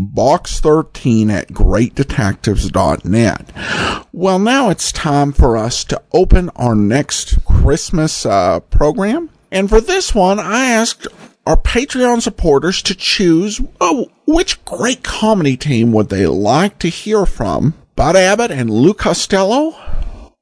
[0.00, 4.06] box13 at greatdetectives.net.
[4.12, 9.30] Well, now it's time for us to open our next Christmas uh, program.
[9.50, 11.08] And for this one, I asked
[11.46, 17.24] our Patreon supporters to choose oh, which great comedy team would they like to hear
[17.24, 17.74] from.
[17.94, 19.74] Bud Abbott and Lou Costello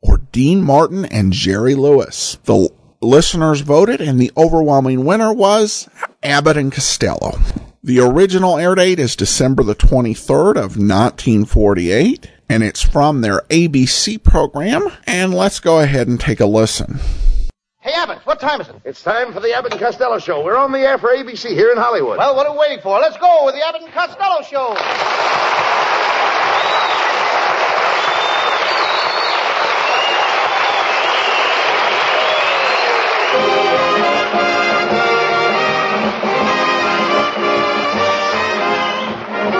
[0.00, 2.38] or Dean Martin and Jerry Lewis.
[2.44, 2.70] The
[3.04, 5.88] listeners voted and the overwhelming winner was
[6.22, 7.38] Abbott and Costello.
[7.82, 14.22] The original air date is December the 23rd of 1948 and it's from their ABC
[14.22, 16.98] program and let's go ahead and take a listen.
[17.80, 18.76] Hey, Abbott, what time is it?
[18.84, 20.42] It's time for the Abbott and Costello Show.
[20.42, 22.16] We're on the air for ABC here in Hollywood.
[22.16, 22.98] Well, what are we waiting for?
[22.98, 25.83] Let's go with the Abbott and Costello Show.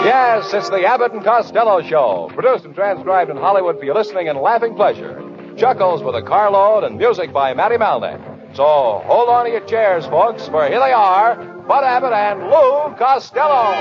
[0.05, 4.29] Yes, it's the Abbott and Costello Show, produced and transcribed in Hollywood for your listening
[4.29, 5.23] and laughing pleasure.
[5.57, 8.21] Chuckles with a carload and music by Matty Malneck.
[8.55, 8.65] So
[9.07, 13.73] hold on to your chairs, folks, for here they are, Bud Abbott and Lou Costello.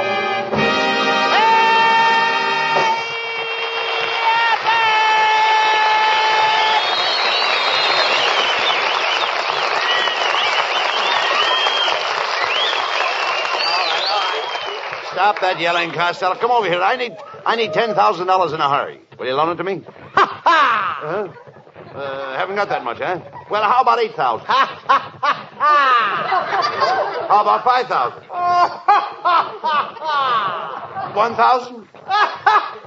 [15.14, 16.36] Stop that yelling, Costello.
[16.36, 16.82] Come over here.
[16.82, 19.00] I need I need ten thousand dollars in a hurry.
[19.18, 19.84] Will you loan it to me?
[19.86, 21.00] Ha ha!
[21.04, 23.20] Uh, uh, haven't got that much, huh?
[23.50, 24.48] Well, how about eight thousand?
[24.48, 27.28] Ha ha ha ha!
[27.30, 28.24] How about five thousand?
[28.24, 31.12] Ha ha ha!
[31.16, 31.88] One thousand?
[31.94, 32.78] Ha ha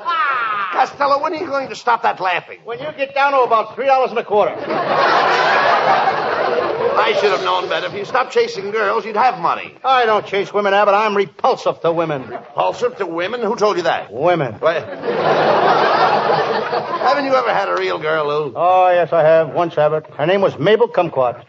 [0.00, 0.70] ha!
[0.72, 2.60] Costello, when are you going to stop that laughing?
[2.64, 4.56] When you get down to about three dollars and a quarter.
[6.96, 7.86] I should have known better.
[7.86, 9.76] If you stopped chasing girls, you'd have money.
[9.84, 10.94] I don't chase women, Abbott.
[10.94, 12.26] I'm repulsive to women.
[12.28, 13.40] Repulsive to women?
[13.42, 14.12] Who told you that?
[14.12, 14.54] Women.
[14.54, 14.76] What?
[17.04, 18.52] Haven't you ever had a real girl, Lou?
[18.56, 19.50] Oh, yes, I have.
[19.54, 20.06] Once, Abbott.
[20.14, 21.44] Her name was Mabel Kumquat.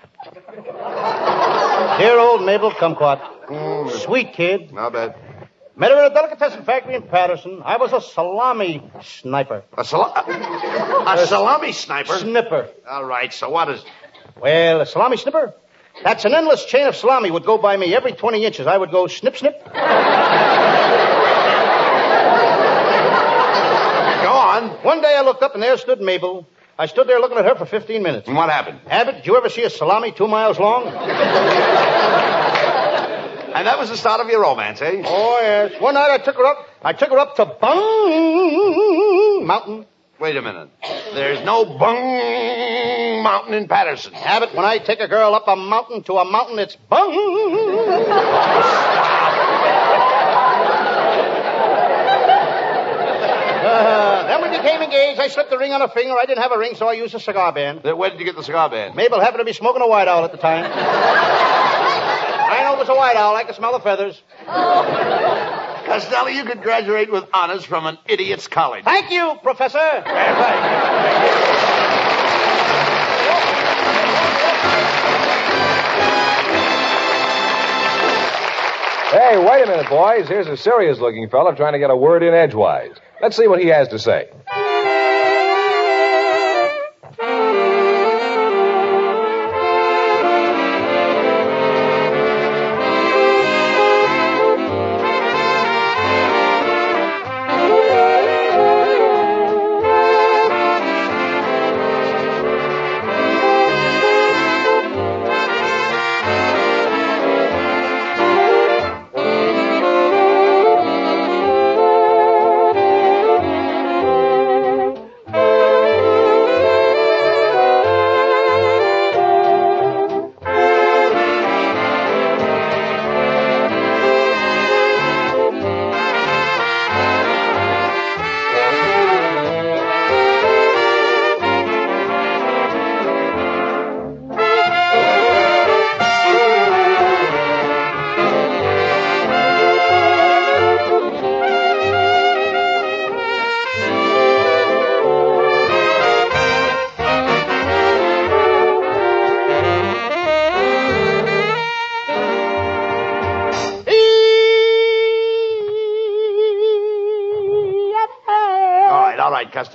[2.00, 3.22] Dear old Mabel Kumquat.
[3.48, 4.74] Mm, Sweet kid.
[4.74, 5.16] Not bad.
[5.78, 7.62] Met her in a delicatessen factory in Paterson.
[7.64, 9.64] I was a salami sniper.
[9.78, 12.18] A, sal- a salami sniper?
[12.18, 12.70] Snipper.
[12.90, 13.84] All right, so what is...
[14.40, 15.54] Well, a salami snipper?
[16.04, 18.68] That's an endless chain of salami would go by me every 20 inches.
[18.68, 19.64] I would go snip, snip.
[19.64, 19.72] Go
[24.32, 24.70] on.
[24.84, 26.46] One day I looked up and there stood Mabel.
[26.78, 28.28] I stood there looking at her for 15 minutes.
[28.28, 28.82] And what happened?
[28.90, 30.88] Abbott, did you ever see a salami two miles long?
[33.56, 35.02] And that was the start of your romance, eh?
[35.06, 35.80] Oh, yes.
[35.80, 36.68] One night I took her up.
[36.84, 39.86] I took her up to Bung Mountain.
[40.26, 40.70] Wait a minute.
[41.14, 44.12] There's no Bung Mountain in Paterson.
[44.16, 47.14] Abbott, when I take a girl up a mountain to a mountain, it's Bung.
[53.68, 55.20] Uh, then we became engaged.
[55.20, 56.16] I slipped the ring on her finger.
[56.18, 57.82] I didn't have a ring, so I used a cigar band.
[57.84, 58.96] Then Where did you get the cigar band?
[58.96, 60.66] Mabel happened to be smoking a white owl at the time.
[60.74, 63.36] I know it was a white owl.
[63.36, 64.20] I could smell the feathers.
[65.86, 68.84] Costello, you could graduate with honors from an idiot's college.
[68.84, 70.04] Thank you, Professor.
[79.12, 80.28] Hey, wait a minute, boys.
[80.28, 82.96] Here's a serious looking fella trying to get a word in edgewise.
[83.22, 84.30] Let's see what he has to say.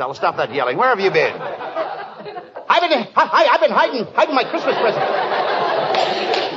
[0.01, 0.79] Costello, stop that yelling.
[0.79, 1.35] Where have you been?
[1.37, 5.05] I've been, I, I've been hiding, hiding my Christmas present.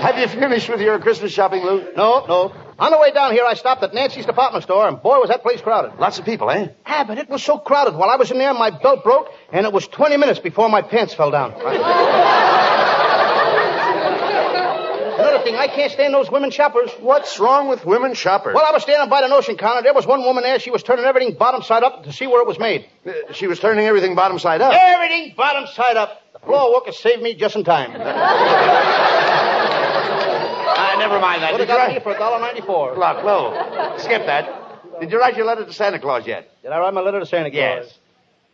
[0.02, 1.92] Have you finished with your Christmas shopping, Lou?
[1.98, 2.54] No, no.
[2.80, 5.42] On the way down here, I stopped at Nancy's department store, and boy, was that
[5.44, 6.00] place crowded.
[6.00, 6.70] Lots of people, eh?
[6.86, 7.96] Ah, but it was so crowded.
[7.96, 10.82] While I was in there, my belt broke, and it was 20 minutes before my
[10.82, 11.52] pants fell down.
[15.48, 16.92] Another I can't stand those women shoppers.
[17.00, 18.56] What's wrong with women shoppers?
[18.56, 19.82] Well, I was standing by the notion counter.
[19.82, 20.60] There was one woman there.
[20.60, 22.88] She was turning everything bottom side up to see where it was made.
[23.06, 24.74] Uh, she was turning everything bottom side up.
[24.74, 26.22] Everything bottom side up.
[26.34, 27.92] The floor worker saved me just in time.
[27.92, 28.00] Uh,
[30.98, 31.52] never mind that.
[31.52, 32.04] Would Did have you got me write...
[32.04, 32.98] for a dollar ninety-four.
[32.98, 35.00] Look, Lou, skip that.
[35.00, 36.50] Did you write your letter to Santa Claus yet?
[36.62, 37.86] Did I write my letter to Santa Claus?
[37.86, 37.98] Yes.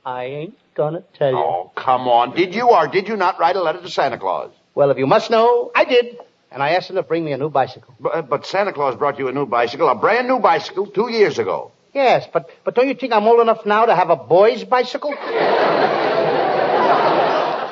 [0.05, 1.37] I ain't gonna tell you.
[1.37, 2.33] Oh, come on.
[2.35, 4.51] Did you or did you not write a letter to Santa Claus?
[4.73, 6.17] Well, if you must know, I did.
[6.51, 7.93] And I asked him to bring me a new bicycle.
[7.99, 11.37] But, but Santa Claus brought you a new bicycle, a brand new bicycle, two years
[11.37, 11.71] ago.
[11.93, 15.11] Yes, but but don't you think I'm old enough now to have a boy's bicycle?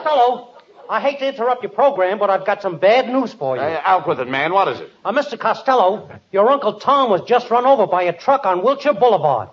[0.04, 0.54] Hello.
[0.90, 3.62] I hate to interrupt your program, but I've got some bad news for you.
[3.62, 4.54] Uh, out with it, man.
[4.54, 4.90] What is it?
[5.04, 5.38] Uh, Mr.
[5.38, 9.50] Costello, your Uncle Tom was just run over by a truck on Wilshire Boulevard.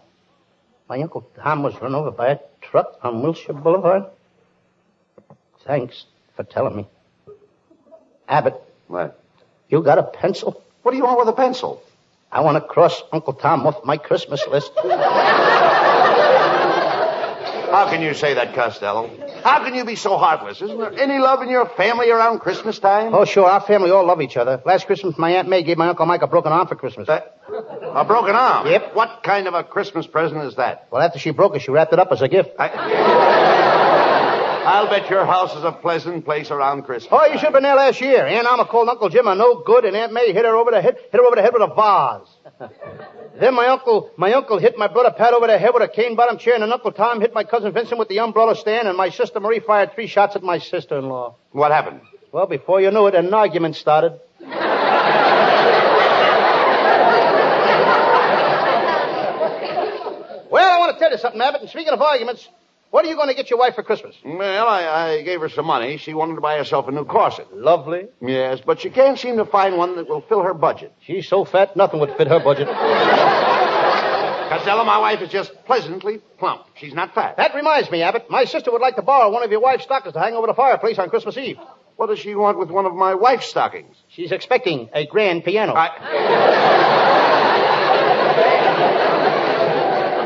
[0.88, 4.04] My Uncle Tom was run over by a truck on Wilshire Boulevard?
[5.66, 6.06] Thanks
[6.36, 6.86] for telling me.
[8.28, 8.54] Abbott,
[8.88, 9.20] What?
[9.68, 10.62] you got a pencil?
[10.82, 11.82] What do you want with a pencil?
[12.30, 14.72] I want to cross Uncle Tom off my Christmas list.
[17.74, 19.10] How can you say that, Costello?
[19.42, 20.62] How can you be so heartless?
[20.62, 23.12] Isn't there any love in your family around Christmas time?
[23.14, 24.62] Oh, sure, our family all love each other.
[24.64, 27.08] Last Christmas, my Aunt May gave my Uncle Mike a broken arm for Christmas.
[27.08, 28.68] A broken arm?
[28.68, 28.94] Yep.
[28.94, 30.86] What kind of a Christmas present is that?
[30.90, 32.50] Well, after she broke it, she wrapped it up as a gift.
[32.58, 33.53] I...
[34.64, 37.12] I'll bet your house is a pleasant place around Christmas.
[37.12, 38.24] Oh, you should have been there last year.
[38.24, 40.80] Aunt Alma called Uncle Jim a no good, and Aunt May hit her over the
[40.80, 42.70] head, hit her over the head with a vase.
[43.40, 46.16] then my uncle, my uncle hit my brother Pat over the head with a cane
[46.16, 48.96] bottom chair, and then Uncle Tom hit my cousin Vincent with the umbrella stand, and
[48.96, 51.36] my sister Marie fired three shots at my sister-in-law.
[51.50, 52.00] What happened?
[52.32, 54.18] Well, before you knew it, an argument started.
[54.40, 54.54] well,
[60.52, 61.60] I want to tell you something, Abbott.
[61.60, 62.48] And speaking of arguments,
[62.94, 64.14] what are you going to get your wife for Christmas?
[64.24, 65.96] Well, I, I gave her some money.
[65.96, 67.52] She wanted to buy herself a new corset.
[67.52, 68.06] Lovely.
[68.22, 70.92] Yes, but she can't seem to find one that will fill her budget.
[71.04, 72.68] She's so fat, nothing would fit her budget.
[74.48, 76.66] Costello, my wife is just pleasantly plump.
[76.76, 77.36] She's not fat.
[77.36, 78.30] That reminds me, Abbott.
[78.30, 80.54] My sister would like to borrow one of your wife's stockings to hang over the
[80.54, 81.58] fireplace on Christmas Eve.
[81.96, 83.96] What does she want with one of my wife's stockings?
[84.06, 85.74] She's expecting a grand piano.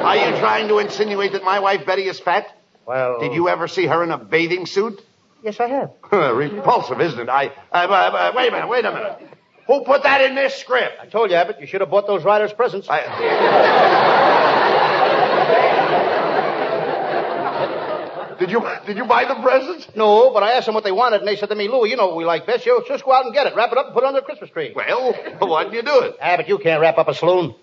[0.05, 2.58] Are you trying to insinuate that my wife Betty is fat?
[2.89, 5.03] Well, Did you ever see her in a bathing suit?
[5.43, 5.91] Yes, I have.
[6.11, 7.29] Repulsive, isn't it?
[7.29, 7.49] I.
[7.49, 8.67] Uh, uh, uh, wait a minute.
[8.67, 9.29] Wait a minute.
[9.67, 10.95] Who put that in this script?
[10.99, 12.89] I told you, Abbott, you should have bought those riders presents.
[12.89, 13.03] I...
[18.39, 19.95] did you did you buy the presents?
[19.95, 21.97] No, but I asked them what they wanted, and they said to me, Louie, you
[21.97, 22.65] know what we like best.
[22.65, 24.25] You just go out and get it, wrap it up, and put it under the
[24.25, 24.73] Christmas tree.
[24.75, 26.17] Well, why didn't you do it?
[26.23, 27.55] Abbott, you can't wrap up a saloon.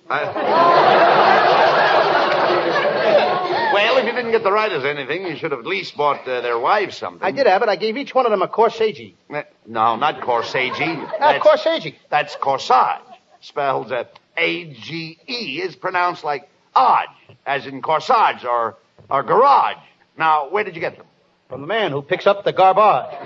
[3.76, 6.40] Well, if you didn't get the writers anything, you should have at least bought uh,
[6.40, 7.22] their wives something.
[7.22, 7.68] I did, Abbott.
[7.68, 9.14] I gave each one of them a corsage.
[9.30, 10.78] Uh, No, not corsage.
[11.20, 11.94] That's, corsage.
[12.10, 13.02] that's corsage.
[13.42, 14.06] Spelled uh,
[14.38, 17.08] A-G-E is pronounced like odd,
[17.46, 18.78] as in corsage or,
[19.10, 19.76] or garage.
[20.18, 21.08] Now, where did you get them?
[21.50, 23.12] From the man who picks up the garbage.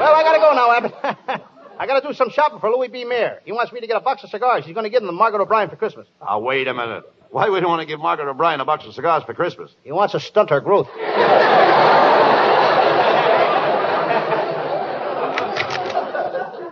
[0.00, 1.42] well, I gotta go now, Abbott.
[1.82, 3.04] I gotta do some shopping for Louis B.
[3.04, 3.40] Mayer.
[3.44, 4.64] He wants me to get a box of cigars.
[4.64, 6.06] He's gonna give them to Margaret O'Brien for Christmas.
[6.20, 7.02] Now, wait a minute.
[7.32, 9.74] Why would you want to give Margaret O'Brien a box of cigars for Christmas?
[9.82, 10.86] He wants to stunt her growth.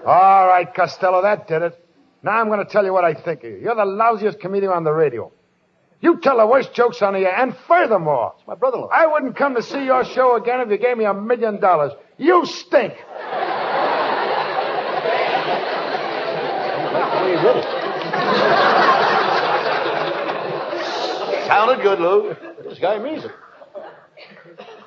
[0.07, 1.87] All right, Costello, that did it.
[2.23, 3.57] Now I'm going to tell you what I think of you.
[3.57, 5.33] You're the lousiest comedian on the radio.
[6.00, 8.90] You tell the worst jokes on the air, and furthermore, My brother-in-law.
[8.93, 11.93] I wouldn't come to see your show again if you gave me a million dollars.
[12.17, 12.95] You stink.
[21.47, 22.37] Sounded good, Lou.
[22.65, 23.33] This guy means it.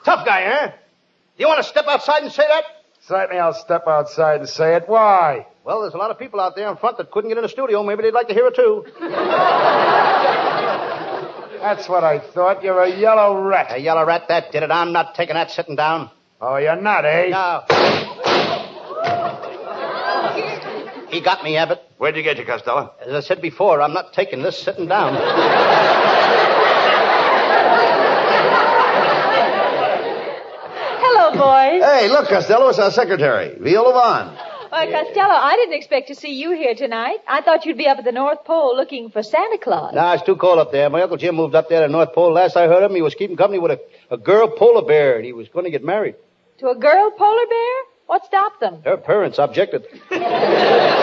[0.05, 0.67] Tough guy, huh?
[0.67, 2.63] Do you want to step outside and say that?
[3.01, 4.87] Certainly I'll step outside and say it.
[4.87, 5.47] Why?
[5.65, 7.49] Well, there's a lot of people out there in front that couldn't get in the
[7.49, 7.83] studio.
[7.83, 8.85] Maybe they'd like to hear it too.
[11.59, 12.63] That's what I thought.
[12.63, 13.67] You're a yellow rat.
[13.71, 14.71] A yellow rat, that did it.
[14.71, 16.11] I'm not taking that sitting down.
[16.41, 17.29] Oh, you're not, eh?
[17.29, 17.63] No.
[21.13, 21.79] He got me, Abbott.
[21.99, 22.91] Where'd you get you, Costello?
[22.99, 25.13] As I said before, I'm not taking this sitting down.
[31.05, 31.83] Hello, boys.
[31.83, 34.35] Hey, look, Costello, it's our secretary, Viola Vaughn.
[34.69, 37.17] Why, Costello, I didn't expect to see you here tonight.
[37.27, 39.93] I thought you'd be up at the North Pole looking for Santa Claus.
[39.93, 40.89] Nah, it's too cold up there.
[40.89, 42.33] My Uncle Jim moved up there to the North Pole.
[42.33, 43.79] Last I heard of him, he was keeping company with a,
[44.09, 46.15] a girl polar bear, and he was going to get married.
[46.57, 47.73] To a girl polar bear?
[48.07, 48.81] What stopped them?
[48.83, 49.85] Her parents objected.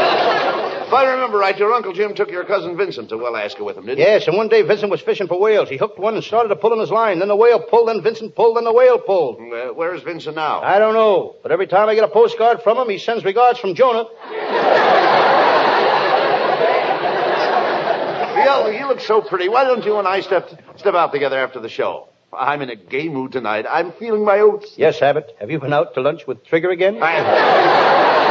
[0.91, 3.87] If I remember right, your Uncle Jim took your cousin Vincent to Alaska with him,
[3.87, 4.03] didn't he?
[4.03, 5.69] Yes, and one day Vincent was fishing for whales.
[5.69, 7.21] He hooked one and started to pull on his line.
[7.21, 9.37] Then the whale pulled, then Vincent pulled, then the whale pulled.
[9.39, 10.61] Uh, where's Vincent now?
[10.63, 13.61] I don't know, but every time I get a postcard from him, he sends regards
[13.61, 14.03] from Jonah.
[18.35, 19.49] Viola, you look so pretty.
[19.49, 22.09] Why don't you and I step step out together after the show?
[22.33, 23.65] I'm in a gay mood tonight.
[23.71, 24.75] I'm feeling my oats.
[24.77, 25.37] Yes, Abbott.
[25.39, 26.99] Have you been out to lunch with Trigger again?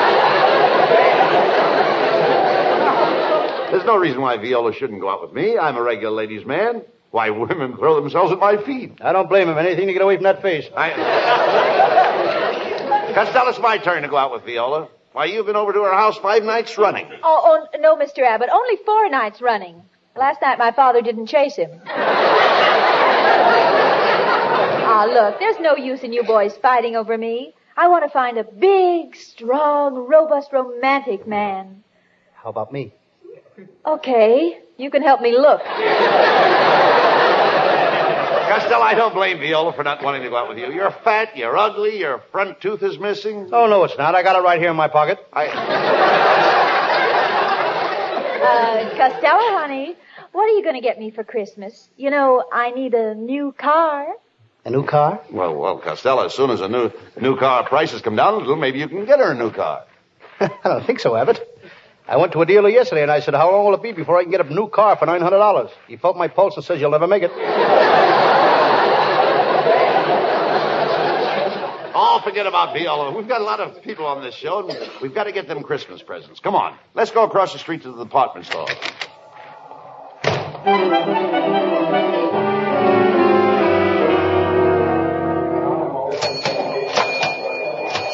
[3.71, 5.57] There's no reason why Viola shouldn't go out with me.
[5.57, 6.83] I'm a regular ladies' man.
[7.11, 8.99] Why, women throw themselves at my feet.
[9.01, 9.57] I don't blame him.
[9.57, 10.65] Anything to get away from that face.
[10.75, 10.91] I...
[13.15, 14.87] Costello, it's my turn to go out with Viola.
[15.13, 17.07] Why, you've been over to her house five nights running.
[17.23, 18.19] Oh, oh, no, Mr.
[18.19, 18.49] Abbott.
[18.51, 19.81] Only four nights running.
[20.15, 21.71] Last night my father didn't chase him.
[24.91, 27.53] Ah, look, there's no use in you boys fighting over me.
[27.77, 31.83] I want to find a big, strong, robust, romantic man.
[32.33, 32.93] How about me?
[33.85, 35.61] Okay, you can help me look.
[38.49, 40.71] Costello, I don't blame Viola for not wanting to go out with you.
[40.73, 43.49] You're fat, you're ugly, your front tooth is missing.
[43.51, 44.15] Oh, no, it's not.
[44.15, 45.19] I got it right here in my pocket.
[45.33, 46.55] I...
[48.39, 49.95] Uh, Costello, honey,
[50.31, 51.89] what are you going to get me for Christmas?
[51.97, 54.07] You know, I need a new car.
[54.65, 55.21] A new car?
[55.31, 58.55] Well, well, Costello, as soon as a new new car prices come down a little,
[58.55, 59.85] maybe you can get her a new car.
[60.39, 61.45] I don't think so, Abbott.
[62.09, 64.17] I went to a dealer yesterday and I said, how long will it be before
[64.17, 65.69] I can get a new car for $900?
[65.87, 67.31] He felt my pulse and says, you'll never make it.
[72.01, 73.11] Oh, forget about Viola.
[73.15, 75.63] We've got a lot of people on this show, and we've got to get them
[75.63, 76.39] Christmas presents.
[76.39, 76.77] Come on.
[76.93, 78.67] Let's go across the street to the department store.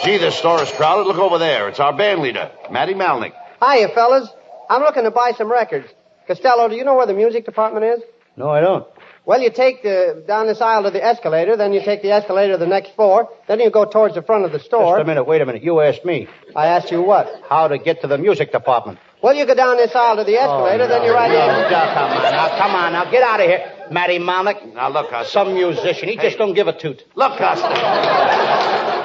[0.04, 1.08] Gee, this store is crowded.
[1.08, 1.70] Look over there.
[1.70, 3.34] It's our band leader, Matty Malneck.
[3.66, 4.30] Hiya, fellas.
[4.70, 5.88] I'm looking to buy some records.
[6.28, 8.02] Costello, do you know where the music department is?
[8.36, 8.86] No, I don't.
[9.26, 12.54] Well, you take the, down this aisle to the escalator, then you take the escalator
[12.54, 14.98] to the next floor, then you go towards the front of the store.
[14.98, 15.24] Just a minute.
[15.24, 15.64] Wait a minute.
[15.64, 17.42] You asked me I asked you what?
[17.50, 19.00] how to get to the music department.
[19.24, 21.72] Well, you go down this aisle to the oh, escalator, then you're right no, in.
[21.72, 22.58] no, come on now.
[22.60, 23.10] Come on now.
[23.10, 23.88] Get out of here.
[23.90, 24.76] Matty Malneck.
[24.76, 25.46] Now, look, Costello.
[25.46, 26.10] Some musician.
[26.10, 27.04] He just don't give a toot.
[27.16, 27.74] Look, Costello.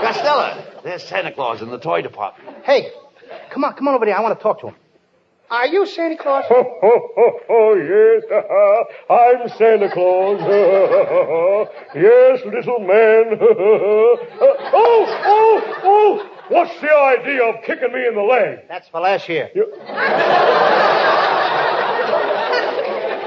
[0.04, 2.64] Costello, there's Santa Claus in the toy department.
[2.64, 2.90] Hey,
[3.50, 3.74] come on.
[3.74, 4.14] Come on over here.
[4.14, 4.74] I want to talk to him.
[5.50, 6.44] Are you Santa Claus?
[6.48, 8.22] Oh, yes,
[9.10, 10.40] I'm Santa Claus.
[11.96, 13.36] yes, little man.
[13.40, 14.18] oh,
[14.72, 16.30] oh, oh!
[16.50, 18.68] What's the idea of kicking me in the leg?
[18.68, 19.50] That's for last year.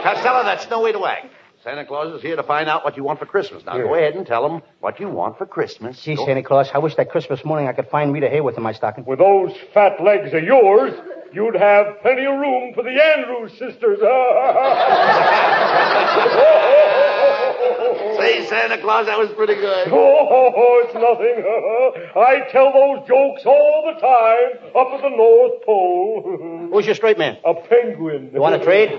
[0.04, 1.28] Costello, that's no way to act.
[1.64, 3.64] Santa Claus is here to find out what you want for Christmas.
[3.66, 6.02] Now, go ahead and tell him what you want for Christmas.
[6.04, 8.64] Gee, Go- Santa Claus, I wish that Christmas morning I could find Rita Hayworth in
[8.64, 9.06] my stocking.
[9.06, 10.92] With those fat legs of yours,
[11.32, 14.00] you'd have plenty of room for the Andrews sisters.
[18.20, 19.88] Say, Santa Claus, that was pretty good.
[20.56, 21.44] Oh, it's nothing.
[22.22, 26.70] I tell those jokes all the time up at the North Pole.
[26.72, 27.38] Who's your straight man?
[27.46, 28.30] A penguin.
[28.34, 28.90] You want to trade?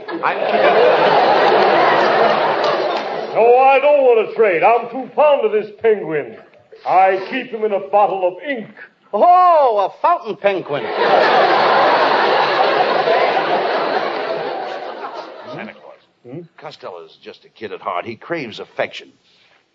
[3.35, 4.63] No, I don't want to trade.
[4.63, 6.39] I'm too fond of this penguin.
[6.87, 8.71] I keep him in a bottle of ink.
[9.13, 10.85] Oh, a fountain penguin.
[15.53, 15.99] Santa Claus.
[16.23, 16.41] Hmm?
[16.57, 18.05] Costello is just a kid at heart.
[18.05, 19.13] He craves affection.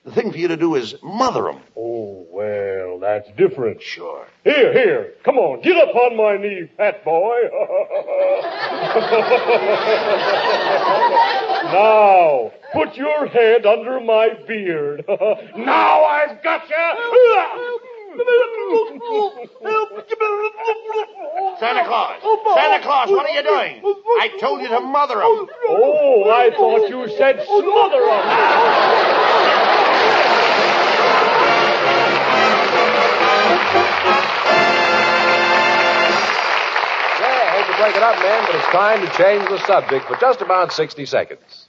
[0.05, 1.59] The thing for you to do is mother him.
[1.75, 3.81] Oh, well, that's different.
[3.81, 4.25] Sure.
[4.45, 5.13] Here, here.
[5.25, 7.35] Come on, get up on my knee, fat boy.
[11.73, 15.05] now, put your head under my beard.
[15.57, 17.79] now I've got you.
[21.59, 22.21] Santa Claus!
[22.55, 23.81] Santa Claus, what are you doing?
[24.19, 25.47] I told you to mother him.
[25.67, 29.29] Oh, I thought you said smother him.
[37.19, 40.05] Yeah, I hate to break it up, man, but it's time to change the subject
[40.07, 41.67] for just about 60 seconds.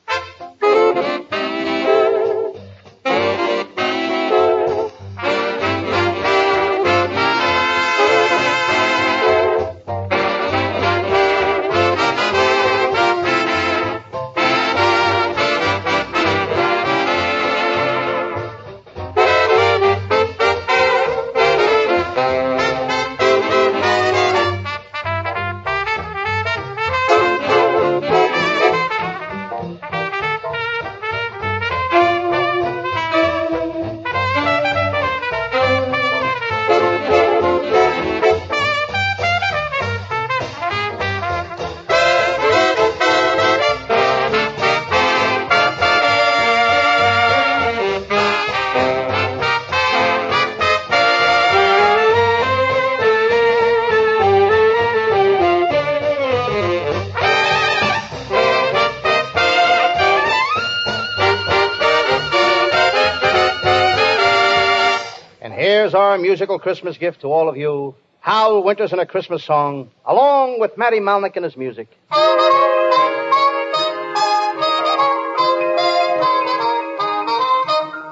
[66.58, 71.00] Christmas gift to all of you, Hal Winters in a Christmas song, along with Matty
[71.00, 71.88] Malneck and his music.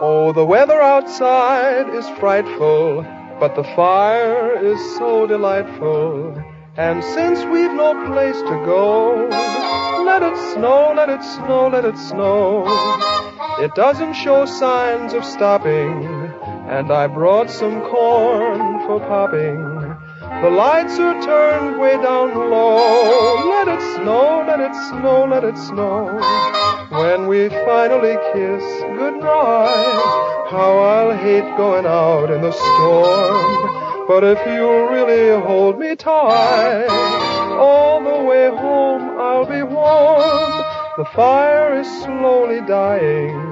[0.00, 3.02] Oh, the weather outside is frightful,
[3.40, 6.42] but the fire is so delightful.
[6.76, 9.28] And since we've no place to go,
[10.04, 12.64] let it snow, let it snow, let it snow.
[13.61, 16.18] It doesn't show signs of stopping,
[16.69, 19.63] and I brought some corn for popping.
[20.43, 23.49] The lights are turned way down low.
[23.49, 26.21] Let it snow, let it snow, let it snow.
[26.91, 28.65] When we finally kiss
[28.99, 34.07] goodnight, how I'll hate going out in the storm.
[34.07, 36.89] But if you really hold me tight,
[37.59, 40.65] all the way home I'll be warm.
[40.99, 43.48] The fire is slowly dying,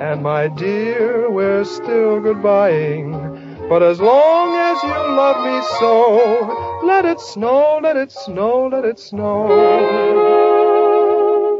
[0.00, 3.68] and my dear, we're still goodbying.
[3.68, 8.84] But as long as you love me so, let it snow, let it snow, let
[8.84, 9.46] it snow.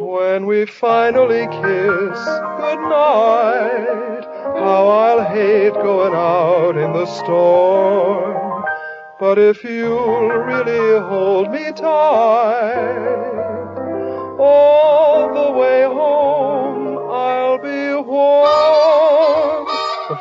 [0.01, 2.19] When we finally kiss
[2.61, 4.25] goodnight,
[4.61, 8.65] how I'll hate going out in the storm.
[9.19, 12.97] But if you'll really hold me tight,
[14.39, 16.16] all the way home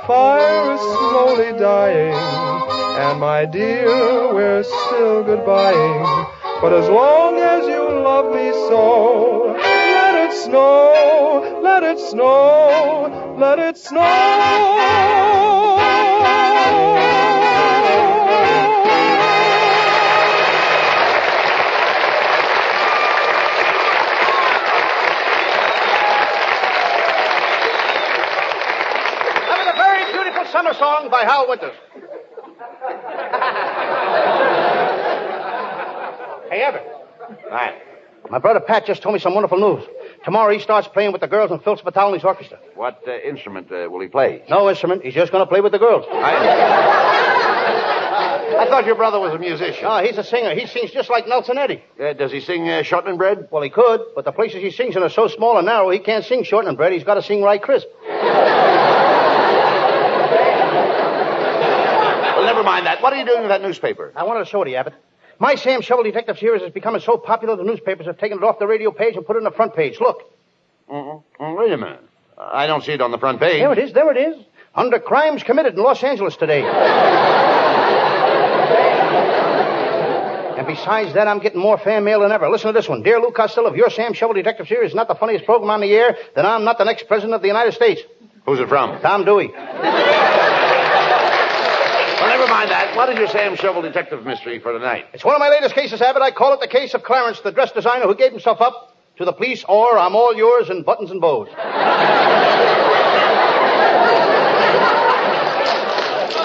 [0.07, 6.27] fire is slowly dying, and my dear, we're still goodbying.
[6.61, 13.59] But as long as you love me so, let it snow, let it snow, let
[13.59, 14.01] it snow.
[30.55, 31.75] Summer song by Hal Winters.
[36.49, 36.83] hey, Abbott.
[37.51, 37.81] Right.
[38.29, 39.83] My brother Pat just told me some wonderful news.
[40.23, 42.57] Tomorrow he starts playing with the girls in Phil Spitalny's orchestra.
[42.73, 44.43] What uh, instrument uh, will he play?
[44.49, 45.03] No instrument.
[45.03, 46.05] He's just going to play with the girls.
[46.09, 46.31] I
[48.69, 49.83] thought your brother was a musician.
[49.83, 50.55] No, he's a singer.
[50.55, 51.83] He sings just like Nelson Eddy.
[52.01, 53.49] Uh, does he sing uh, shortening bread?
[53.51, 55.99] Well, he could, but the places he sings in are so small and narrow, he
[55.99, 56.93] can't sing shortening bread.
[56.93, 57.87] He's got to sing right crisp.
[62.35, 63.01] Well, never mind that.
[63.01, 64.11] What are you doing with that newspaper?
[64.15, 64.93] I wanted to show it to you, Abbott.
[65.39, 68.59] My Sam Shovel Detective series is becoming so popular, the newspapers have taken it off
[68.59, 69.99] the radio page and put it on the front page.
[69.99, 70.21] Look.
[70.89, 71.23] Mm-mm.
[71.39, 72.01] Mm, wait a minute.
[72.37, 73.59] I don't see it on the front page.
[73.61, 73.93] There it is.
[73.93, 74.45] There it is.
[74.73, 76.63] Under crimes committed in Los Angeles today.
[80.57, 82.49] and besides that, I'm getting more fan mail than ever.
[82.49, 83.03] Listen to this one.
[83.03, 85.79] Dear Lou Costello, if your Sam Shovel Detective series is not the funniest program on
[85.81, 88.01] the air, then I'm not the next president of the United States.
[88.45, 89.01] Who's it from?
[89.01, 89.51] Tom Dewey.
[92.55, 92.95] Well, never mind that.
[92.95, 95.07] What is your Sam Shovel detective mystery for tonight?
[95.13, 96.21] It's one of my latest cases, Abbott.
[96.21, 99.25] I call it the case of Clarence, the dress designer who gave himself up to
[99.25, 101.49] the police, or I'm all yours in buttons and bows.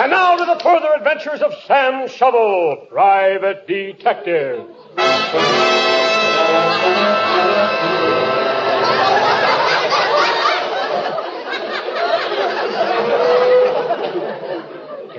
[0.00, 4.66] And now to the further adventures of Sam Shovel, private detective.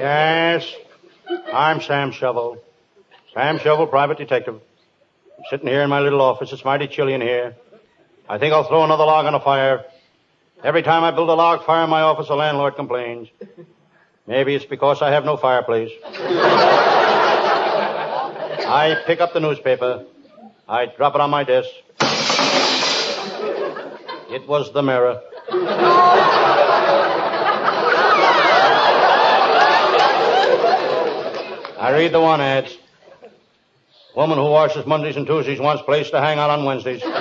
[0.02, 0.66] Yes,
[1.54, 2.58] I'm Sam Shovel.
[3.36, 4.56] Sam Shovel, private detective.
[4.56, 6.52] I'm sitting here in my little office.
[6.52, 7.56] It's mighty chilly in here.
[8.28, 9.86] I think I'll throw another log on the fire.
[10.64, 13.28] Every time I build a log fire in my office, the landlord complains.
[14.26, 15.92] Maybe it's because I have no fireplace.
[18.66, 20.08] I pick up the newspaper.
[20.68, 21.70] I drop it on my desk.
[24.32, 25.22] It was the mirror.
[31.82, 32.78] I read the one ads.
[34.15, 37.02] Woman who washes Mondays and Tuesdays wants place to hang out on Wednesdays.
[37.02, 37.12] Here's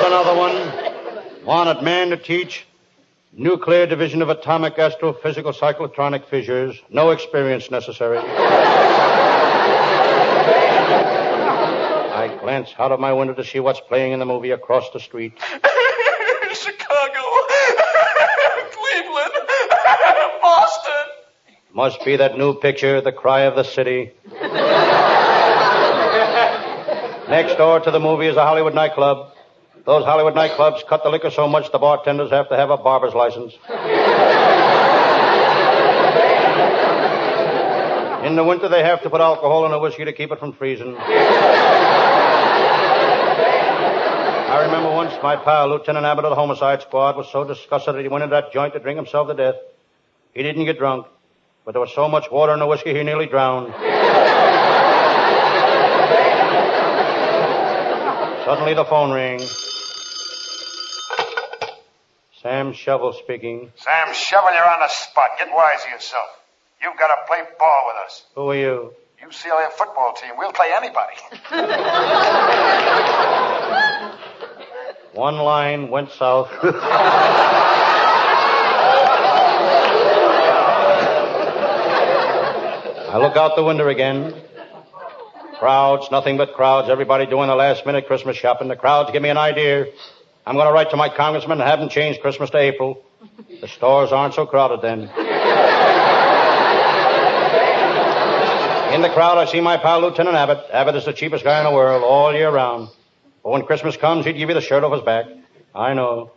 [0.00, 0.72] another one.
[1.44, 2.66] Wanted man to teach
[3.34, 6.80] nuclear division of atomic astrophysical cyclotronic fissures.
[6.88, 8.16] No experience necessary.
[12.16, 15.00] I glance out of my window to see what's playing in the movie across the
[15.00, 15.38] street.
[21.74, 24.12] Must be that new picture, The Cry of the City.
[27.28, 29.32] Next door to the movie is a Hollywood nightclub.
[29.84, 33.12] Those Hollywood nightclubs cut the liquor so much the bartenders have to have a barber's
[33.12, 33.54] license.
[38.24, 40.52] In the winter, they have to put alcohol in the whiskey to keep it from
[40.52, 40.96] freezing.
[40.96, 41.02] I
[44.64, 48.08] remember once my pal, Lieutenant Abbott of the Homicide Squad, was so disgusted that he
[48.08, 49.56] went into that joint to drink himself to death.
[50.32, 51.06] He didn't get drunk,
[51.64, 53.72] but there was so much water in the whiskey he nearly drowned.
[58.44, 59.50] Suddenly the phone rings.
[62.42, 63.72] Sam Shovel speaking.
[63.76, 65.30] Sam Shovel, you're on the spot.
[65.38, 66.26] Get wise to yourself.
[66.82, 68.22] You've got to play ball with us.
[68.34, 68.92] Who are you?
[69.24, 70.32] UCLA football team.
[70.36, 71.14] We'll play anybody.
[75.14, 76.50] One line went south.
[83.14, 84.34] I look out the window again.
[85.60, 86.90] Crowds, nothing but crowds.
[86.90, 88.66] Everybody doing the last minute Christmas shopping.
[88.66, 89.86] The crowds give me an idea.
[90.44, 93.04] I'm going to write to my congressman and have him change Christmas to April.
[93.60, 95.02] The stores aren't so crowded then.
[95.02, 95.06] In
[99.00, 100.64] the crowd, I see my pal Lieutenant Abbott.
[100.72, 102.88] Abbott is the cheapest guy in the world all year round.
[103.44, 105.26] But when Christmas comes, he'd give you the shirt off his back.
[105.72, 106.32] I know.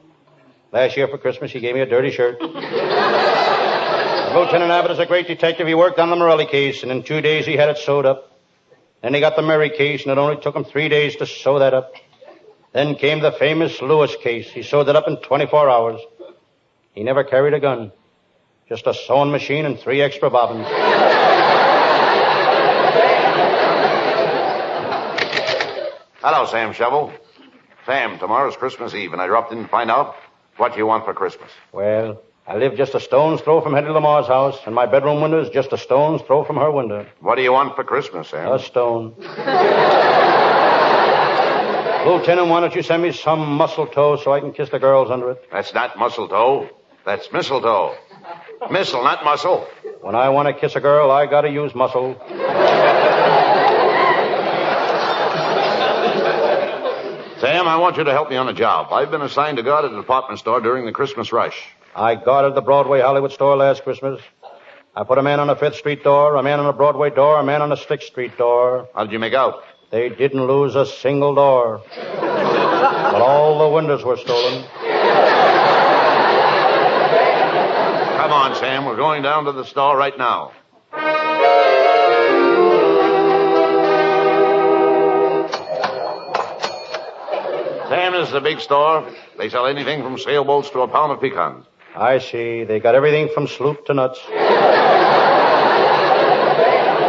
[0.72, 2.38] Last year for Christmas, he gave me a dirty shirt.
[4.34, 5.68] Lieutenant Abbott is a great detective.
[5.68, 8.32] He worked on the Morelli case, and in two days he had it sewed up.
[9.02, 11.60] Then he got the Murray case, and it only took him three days to sew
[11.60, 11.94] that up.
[12.74, 14.50] Then came the famous Lewis case.
[14.50, 16.02] He sewed it up in 24 hours.
[16.94, 17.92] He never carried a gun.
[18.68, 20.68] Just a sewing machine and three extra bobbins.
[26.20, 27.14] Hello, Sam Shovel.
[27.86, 30.16] Sam, tomorrow's Christmas Eve, and I dropped in to find out
[30.58, 31.50] what you want for Christmas.
[31.72, 35.42] Well, I live just a stone's throw from Hedy Lamarr's house, and my bedroom window
[35.42, 37.06] is just a stone's throw from her window.
[37.20, 38.50] What do you want for Christmas, Sam?
[38.50, 39.16] A stone.
[42.08, 45.32] Lieutenant, why don't you send me some mistletoe so I can kiss the girls under
[45.32, 45.44] it?
[45.52, 46.70] That's not mistletoe.
[47.06, 47.98] That's mistletoe.
[48.72, 49.68] Missile, not muscle.
[50.00, 52.16] When I want to kiss a girl, I gotta use muscle.
[57.42, 58.94] Sam, I want you to help me on a job.
[58.94, 61.62] I've been assigned to guard a department store during the Christmas rush.
[61.98, 64.22] I guarded the Broadway Hollywood store last Christmas.
[64.96, 67.40] I put a man on the Fifth Street door, a man on the Broadway door,
[67.40, 68.88] a man on the Sixth Street door.
[68.94, 69.64] How did you make out?
[69.90, 71.82] They didn't lose a single door.
[71.96, 74.64] but all the windows were stolen.
[78.14, 78.86] Come on, Sam.
[78.86, 80.52] We're going down to the store right now.
[87.90, 89.12] Sam this is a big store.
[89.40, 91.66] They sell anything from sailboats to a pound of pecans.
[92.00, 92.64] I see.
[92.64, 94.20] They got everything from sloop to nuts.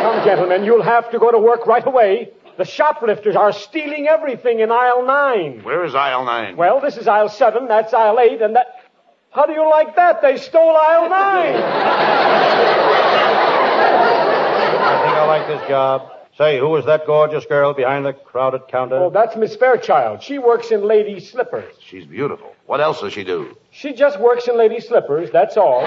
[0.00, 2.30] Come, gentlemen, you'll have to go to work right away.
[2.56, 5.62] The shoplifters are stealing everything in aisle nine.
[5.62, 6.56] Where is aisle nine?
[6.56, 8.66] Well, this is aisle seven, that's aisle eight, and that.
[9.30, 10.22] How do you like that?
[10.22, 11.54] They stole aisle nine.
[14.80, 16.10] I think I like this job.
[16.36, 18.96] Say, who is that gorgeous girl behind the crowded counter?
[18.96, 20.22] Oh, that's Miss Fairchild.
[20.22, 21.74] She works in ladies' slippers.
[21.80, 22.54] She's beautiful.
[22.66, 23.56] What else does she do?
[23.78, 25.82] She just works in lady slippers, that's all.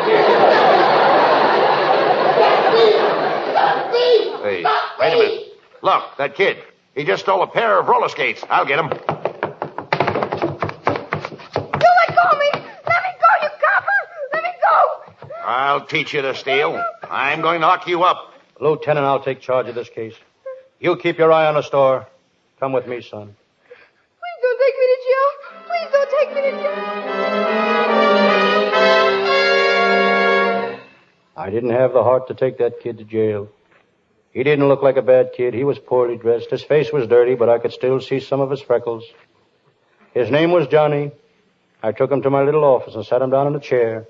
[4.41, 4.63] Hey,
[4.97, 5.47] wait a minute.
[5.81, 6.59] Look, that kid.
[6.95, 8.45] He just stole a pair of roller skates.
[8.49, 8.85] I'll get him.
[8.85, 9.03] You let
[12.15, 12.49] go of me!
[12.53, 13.99] Let me go, you copper!
[14.33, 15.35] Let me go!
[15.45, 16.81] I'll teach you to steal.
[17.03, 18.33] I'm going to lock you up.
[18.61, 20.15] Lieutenant, I'll take charge of this case.
[20.79, 22.07] You keep your eye on the store.
[22.61, 23.35] Come with me, son.
[23.67, 25.27] Please don't take me to jail!
[25.67, 27.60] Please don't take me to jail!
[31.41, 33.49] I didn't have the heart to take that kid to jail.
[34.31, 35.55] He didn't look like a bad kid.
[35.55, 36.51] He was poorly dressed.
[36.51, 39.03] His face was dirty, but I could still see some of his freckles.
[40.13, 41.11] His name was Johnny.
[41.81, 44.05] I took him to my little office and sat him down in a chair.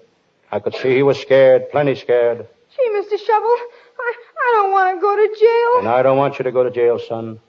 [0.52, 2.50] I could see he was scared, plenty scared.
[2.76, 3.18] Gee, Mr.
[3.18, 3.58] Shovel,
[3.98, 4.14] I,
[4.44, 5.80] I don't want to go to jail.
[5.80, 7.40] And I don't want you to go to jail, son.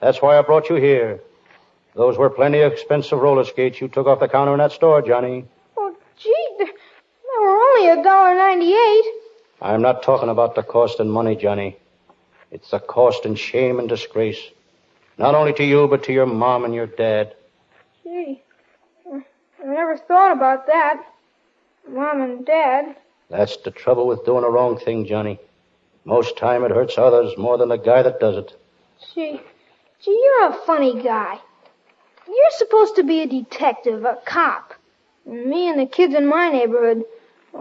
[0.00, 1.20] That's why I brought you here.
[1.96, 5.46] Those were plenty expensive roller skates you took off the counter in that store, Johnny.
[5.76, 9.04] Oh, gee, they they were only a dollar ninety-eight.
[9.60, 11.76] I'm not talking about the cost in money, Johnny.
[12.50, 14.40] It's the cost in shame and disgrace.
[15.18, 17.34] Not only to you, but to your mom and your dad.
[18.04, 18.42] Gee,
[19.10, 19.22] I
[19.64, 21.02] never thought about that.
[21.88, 22.96] Mom and Dad.
[23.30, 25.38] That's the trouble with doing a wrong thing, Johnny.
[26.04, 28.52] Most time it hurts others more than the guy that does it.
[29.14, 29.40] Gee,
[30.02, 31.38] gee, you're a funny guy.
[32.26, 34.74] You're supposed to be a detective, a cop.
[35.24, 37.04] Me and the kids in my neighborhood,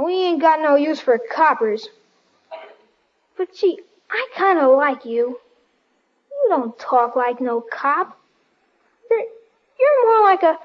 [0.03, 1.87] we ain't got no use for coppers.
[3.37, 3.79] But gee,
[4.09, 5.39] I kind of like you.
[6.31, 8.17] You don't talk like no cop.
[9.09, 10.57] You're, you're more like a,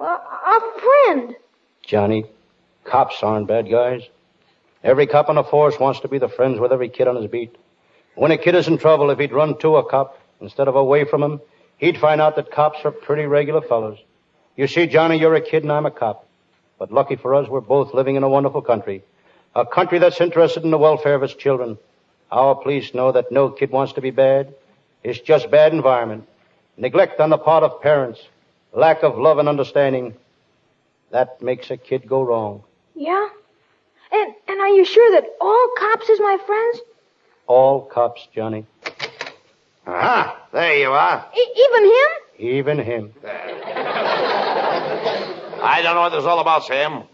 [0.00, 1.36] a, a friend.
[1.84, 2.24] Johnny,
[2.84, 4.02] cops aren't bad guys.
[4.84, 7.30] Every cop on the force wants to be the friends with every kid on his
[7.30, 7.54] beat.
[8.14, 11.04] When a kid is in trouble, if he'd run to a cop instead of away
[11.04, 11.40] from him,
[11.78, 13.98] he'd find out that cops are pretty regular fellows.
[14.56, 16.26] You see, Johnny, you're a kid and I'm a cop.
[16.82, 19.04] But lucky for us, we're both living in a wonderful country.
[19.54, 21.78] A country that's interested in the welfare of its children.
[22.32, 24.52] Our police know that no kid wants to be bad.
[25.04, 26.26] It's just bad environment.
[26.76, 28.20] Neglect on the part of parents.
[28.72, 30.14] Lack of love and understanding.
[31.12, 32.64] That makes a kid go wrong.
[32.96, 33.28] Yeah?
[34.10, 36.80] And, and are you sure that all cops is my friends?
[37.46, 38.66] All cops, Johnny.
[39.86, 40.36] Aha!
[40.52, 41.26] There you are.
[41.32, 42.00] E- even him?
[42.40, 43.14] Even him.
[45.62, 47.04] I don't know what this is all about, Sam.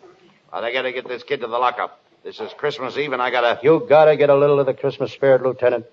[0.50, 2.00] But I gotta get this kid to the lockup.
[2.24, 3.60] This is Christmas Eve, and I gotta.
[3.62, 5.84] You gotta get a little of the Christmas spirit, Lieutenant.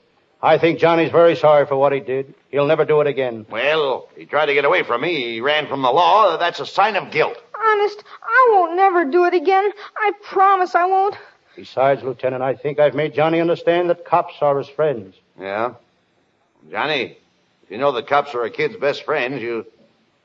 [0.42, 2.34] I think Johnny's very sorry for what he did.
[2.50, 3.46] He'll never do it again.
[3.50, 5.34] Well, he tried to get away from me.
[5.34, 6.38] He ran from the law.
[6.38, 7.38] That's a sign of guilt.
[7.60, 9.72] Honest, I won't never do it again.
[9.98, 11.16] I promise I won't.
[11.56, 15.16] Besides, Lieutenant, I think I've made Johnny understand that cops are his friends.
[15.40, 15.74] Yeah?
[16.70, 17.18] Johnny,
[17.64, 19.66] if you know that cops are a kid's best friends, you,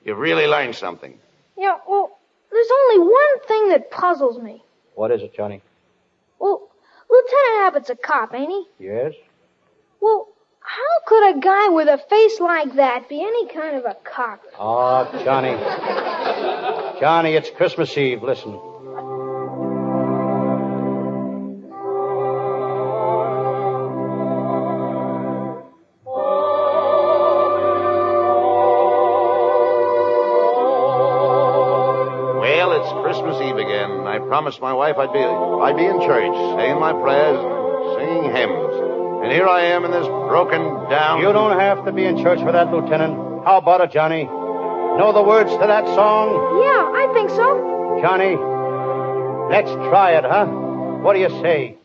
[0.05, 1.19] you've really learned something.
[1.57, 2.19] Yeah, well,
[2.51, 4.63] there's only one thing that puzzles me.
[4.95, 5.63] What is it, Johnny?
[6.39, 6.69] Well,
[7.11, 8.87] Lieutenant Abbott's a cop, ain't he?
[8.87, 9.15] Yes?
[10.01, 10.29] Well,
[10.61, 14.43] how could a guy with a face like that be any kind of a cop?
[14.59, 15.51] Oh, Johnny.
[17.01, 18.23] Johnny, it's Christmas Eve.
[18.23, 18.59] Listen.
[34.31, 38.75] Promised my wife I'd be I'd be in church, saying my prayers and singing hymns.
[39.27, 41.19] And here I am in this broken down.
[41.19, 43.17] You don't have to be in church for that, Lieutenant.
[43.45, 44.23] How about it, Johnny?
[44.23, 46.31] Know the words to that song?
[46.63, 47.99] Yeah, I think so.
[48.01, 48.39] Johnny,
[49.51, 50.47] let's try it, huh?
[51.03, 51.80] What do you say?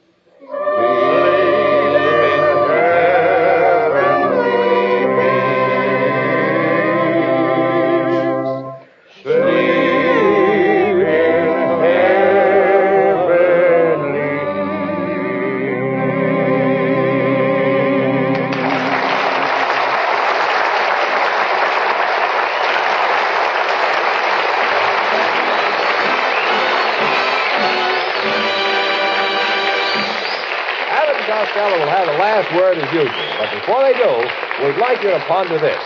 [31.26, 33.10] And Costello will have the last word as usual.
[33.40, 35.82] But before they do, we'd like you to ponder this.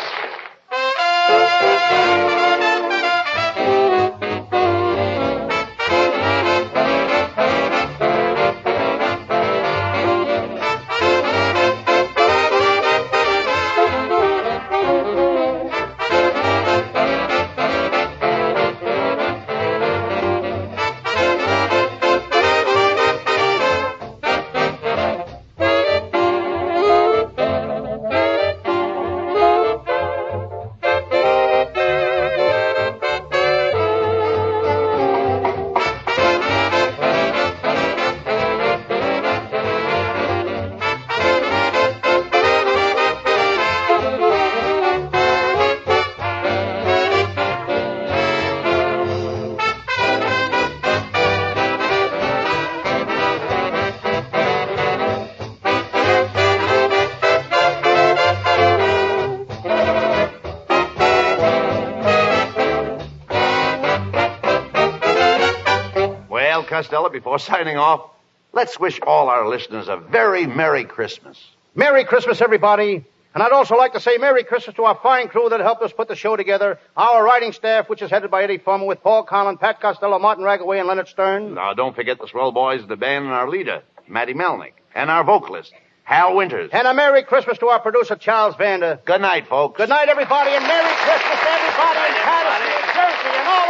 [66.79, 68.09] Costello, before signing off,
[68.53, 71.37] let's wish all our listeners a very Merry Christmas.
[71.75, 73.03] Merry Christmas, everybody.
[73.33, 75.91] And I'd also like to say Merry Christmas to our fine crew that helped us
[75.91, 76.79] put the show together.
[76.95, 80.45] Our writing staff, which is headed by Eddie Fulmer with Paul Conlon, Pat Costello, Martin
[80.45, 81.53] Ragaway, and Leonard Stern.
[81.53, 85.11] Now, don't forget the swell boys of the band and our leader, Matty Malneck, and
[85.11, 85.73] our vocalist,
[86.05, 86.69] Hal Winters.
[86.71, 89.01] And a Merry Christmas to our producer, Charles Vanda.
[89.03, 89.75] Good night, folks.
[89.75, 93.68] Good night, everybody, and Merry Christmas to everybody in Paterson, New Jersey, and all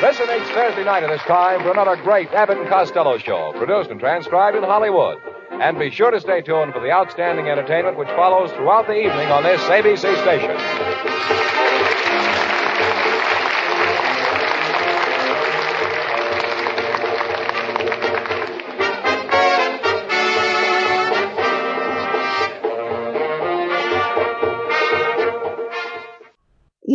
[0.00, 3.90] Listen each Thursday night at this time for another great Abbott and Costello show, produced
[3.90, 5.20] and transcribed in Hollywood.
[5.50, 9.28] And be sure to stay tuned for the outstanding entertainment which follows throughout the evening
[9.28, 11.97] on this ABC station.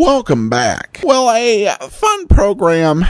[0.03, 0.99] Welcome back.
[1.01, 3.05] Well, a fun program,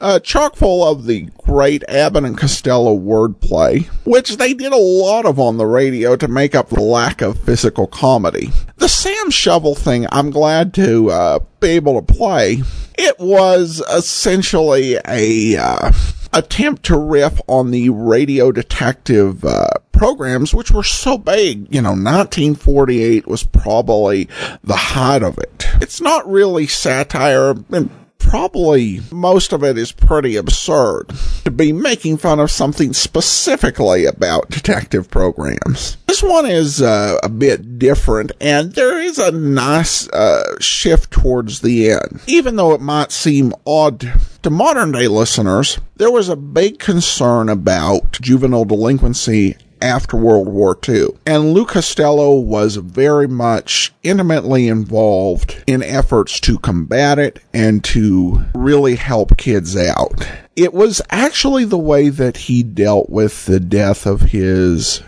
[0.00, 5.26] uh, chock full of the great Abbott and Costello wordplay, which they did a lot
[5.26, 8.50] of on the radio to make up the lack of physical comedy.
[8.78, 12.62] The Sam Shovel thing, I'm glad to uh, be able to play.
[12.98, 15.92] It was essentially a uh,
[16.32, 21.72] attempt to riff on the radio detective uh, programs, which were so big.
[21.74, 24.28] You know, 1948 was probably
[24.62, 25.66] the height of it.
[25.80, 27.54] It's not really satire.
[27.70, 31.12] And probably most of it is pretty absurd
[31.44, 35.96] to be making fun of something specifically about detective programs.
[36.06, 41.60] This one is uh, a bit different, and there is a nice uh, shift towards
[41.60, 42.20] the end.
[42.26, 47.48] Even though it might seem odd to modern day listeners, there was a big concern
[47.48, 51.08] about juvenile delinquency after World War II.
[51.26, 58.44] And Lou Costello was very much intimately involved in efforts to combat it and to
[58.54, 60.26] really help kids out.
[60.56, 65.02] It was actually the way that he dealt with the death of his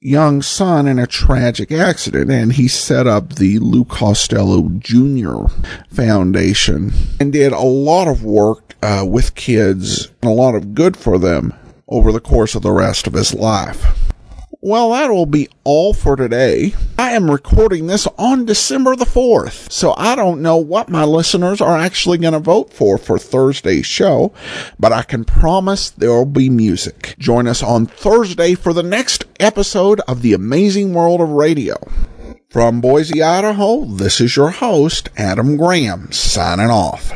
[0.00, 5.46] young son in a tragic accident and he set up the Lou Costello Jr.
[5.90, 10.96] Foundation and did a lot of work uh, with kids and a lot of good
[10.96, 11.54] for them
[11.88, 14.07] over the course of the rest of his life.
[14.60, 16.74] Well, that will be all for today.
[16.98, 21.60] I am recording this on December the 4th, so I don't know what my listeners
[21.60, 24.32] are actually going to vote for for Thursday's show,
[24.76, 27.14] but I can promise there will be music.
[27.20, 31.76] Join us on Thursday for the next episode of The Amazing World of Radio.
[32.50, 37.12] From Boise, Idaho, this is your host, Adam Graham, signing off.